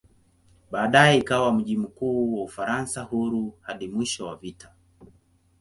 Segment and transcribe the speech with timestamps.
[0.71, 4.71] Baadaye ikawa mji mkuu wa "Ufaransa Huru" hadi mwisho wa vita.